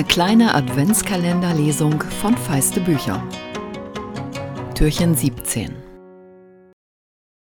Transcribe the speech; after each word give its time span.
kleine 0.00 0.54
Adventskalenderlesung 0.54 2.00
von 2.00 2.34
Feiste 2.34 2.80
Bücher. 2.80 3.22
Türchen 4.74 5.14
17. 5.14 5.74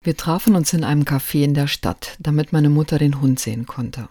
Wir 0.04 0.17
trafen 0.17 0.54
uns 0.54 0.72
in 0.72 0.85
einem 0.85 1.03
Café 1.03 1.42
in 1.42 1.54
der 1.54 1.67
Stadt, 1.67 2.17
damit 2.21 2.53
meine 2.53 2.71
Mutter 2.71 2.99
den 2.99 3.21
Hund 3.21 3.40
sehen 3.40 3.67
konnte. 3.67 4.09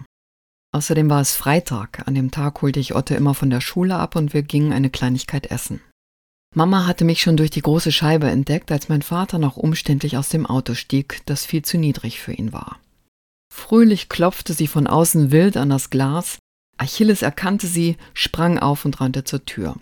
Außerdem 0.76 1.10
war 1.10 1.22
es 1.22 1.36
Freitag. 1.36 2.06
An 2.06 2.16
dem 2.16 2.30
Tag 2.30 2.62
holte 2.62 2.82
ich 2.82 2.94
Otto 2.94 3.16
immer 3.16 3.34
von 3.34 3.50
der 3.50 3.62
Schule 3.62 3.96
ab 3.96 4.18
und 4.18 4.34
wir 4.34 4.44
gingen 4.44 4.74
eine 4.74 4.90
Kleinigkeit 4.90 5.50
essen. 5.50 5.80
Mama 6.54 6.86
hatte 6.86 7.06
mich 7.06 7.22
schon 7.22 7.38
durch 7.38 7.50
die 7.52 7.62
große 7.62 7.92
Scheibe 7.92 8.30
entdeckt, 8.30 8.72
als 8.72 8.90
mein 8.90 9.02
Vater 9.02 9.40
noch 9.40 9.58
umständlich 9.58 10.18
aus 10.18 10.28
dem 10.28 10.46
Auto 10.46 10.74
stieg, 10.74 11.22
das 11.26 11.46
viel 11.46 11.64
zu 11.64 11.78
niedrig 11.78 12.20
für 12.20 12.34
ihn 12.34 12.52
war. 12.52 12.80
Fröhlich 13.54 14.10
klopfte 14.10 14.54
sie 14.54 14.68
von 14.68 14.88
außen 14.88 15.32
wild 15.32 15.56
an 15.56 15.70
das 15.70 15.90
Glas, 15.90 16.40
Achilles 16.78 17.22
erkannte 17.22 17.68
sie, 17.68 17.98
sprang 18.14 18.60
auf 18.60 18.86
und 18.86 19.02
rannte 19.02 19.24
zur 19.24 19.46
Tür. 19.46 19.76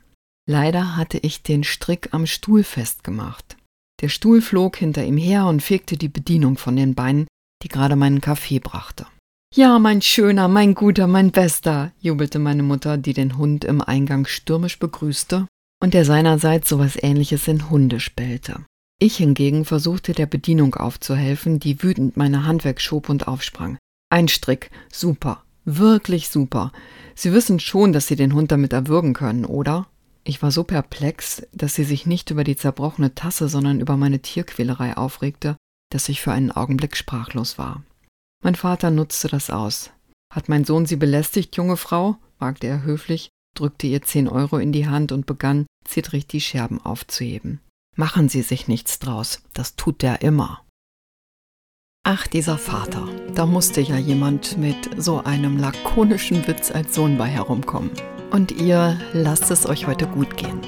Leider 0.48 0.95
hatte 0.95 1.17
ich 1.17 1.44
den 1.44 1.63
Strick 1.63 2.09
am 2.12 2.26
Stuhl 2.26 2.63
festgemacht. 2.63 3.58
Der 4.02 4.09
Stuhl 4.09 4.41
flog 4.41 4.77
hinter 4.77 5.03
ihm 5.03 5.17
her 5.17 5.45
und 5.48 5.62
fegte 5.62 5.98
die 5.98 6.09
Bedienung 6.09 6.58
von 6.58 6.76
den 6.76 6.95
Beinen, 6.95 7.27
die 7.63 7.67
gerade 7.67 7.95
meinen 7.95 8.22
Kaffee 8.22 8.59
brachte. 8.59 9.08
Ja, 9.55 9.80
mein 9.80 10.02
Schöner, 10.02 10.50
mein 10.50 10.76
Guter, 10.76 11.08
mein 11.08 11.31
Bester, 11.31 11.94
jubelte 12.02 12.39
meine 12.39 12.63
Mutter, 12.63 12.98
die 12.98 13.14
den 13.14 13.38
Hund 13.38 13.64
im 13.64 13.81
Eingang 13.81 14.25
stürmisch 14.25 14.80
begrüßte 14.80 15.48
und 15.81 15.94
der 15.94 16.03
seinerseits 16.03 16.67
sowas 16.67 16.98
ähnliches 17.02 17.48
in 17.48 17.70
Hunde 17.70 18.02
spellte. 18.02 18.66
Ich 19.00 19.17
hingegen 19.17 19.64
versuchte 19.64 20.12
der 20.12 20.25
Bedienung 20.25 20.75
aufzuhelfen, 20.75 21.59
die 21.59 21.81
wütend 21.81 22.17
meine 22.17 22.45
Hand 22.45 22.66
wegschob 22.66 23.08
und 23.08 23.27
aufsprang. 23.27 23.77
Ein 24.09 24.27
Strick, 24.27 24.72
super, 24.91 25.44
wirklich 25.66 26.30
super. 26.30 26.71
Sie 27.16 27.33
wissen 27.33 27.59
schon, 27.59 27.94
dass 27.94 28.08
Sie 28.08 28.16
den 28.16 28.33
Hund 28.33 28.52
damit 28.52 28.73
erwürgen 28.73 29.13
können, 29.13 29.45
oder? 29.45 29.88
Ich 30.27 30.41
war 30.41 30.49
so 30.49 30.63
perplex, 30.63 31.44
dass 31.53 31.75
sie 31.75 31.83
sich 31.83 32.07
nicht 32.07 32.31
über 32.31 32.44
die 32.44 32.55
zerbrochene 32.55 33.13
Tasse, 33.13 33.47
sondern 33.47 33.80
über 33.80 33.95
meine 33.95 34.19
Tierquälerei 34.19 34.97
aufregte, 34.97 35.55
dass 35.91 36.09
ich 36.09 36.19
für 36.19 36.31
einen 36.31 36.52
Augenblick 36.52 36.97
sprachlos 36.97 37.59
war. 37.59 37.83
Mein 38.44 38.55
Vater 38.55 38.89
nutzte 38.89 39.27
das 39.27 39.52
aus. 39.52 39.91
Hat 40.33 40.49
mein 40.49 40.66
Sohn 40.66 40.88
Sie 40.88 40.95
belästigt, 40.95 41.55
junge 41.55 41.77
Frau? 41.77 42.17
fragte 42.39 42.66
er 42.66 42.83
höflich, 42.83 43.29
drückte 43.55 43.85
ihr 43.85 44.02
zehn 44.02 44.27
Euro 44.27 44.57
in 44.57 44.72
die 44.72 44.88
Hand 44.88 45.11
und 45.11 45.27
begann, 45.27 45.67
zittrig 45.85 46.25
die 46.25 46.41
Scherben 46.41 46.83
aufzuheben. 46.83 47.61
Machen 47.95 48.27
Sie 48.27 48.41
sich 48.41 48.67
nichts 48.67 48.97
draus, 48.97 49.44
das 49.53 49.75
tut 49.75 50.02
der 50.02 50.23
immer. 50.23 50.66
Ach, 52.08 52.28
dieser 52.28 52.59
Vater, 52.59 53.08
da 53.34 53.48
musste 53.48 53.81
ja 53.81 53.98
jemand 53.98 54.59
mit 54.59 54.75
so 54.95 55.23
einem 55.23 55.58
lakonischen 55.58 56.47
Witz 56.47 56.70
als 56.70 56.94
Sohn 56.94 57.17
bei 57.17 57.25
herumkommen. 57.25 57.89
Und 58.30 58.52
ihr 58.52 59.00
lasst 59.12 59.50
es 59.50 59.66
euch 59.66 59.88
heute 59.88 60.06
gut 60.06 60.38
gehen. 60.38 60.62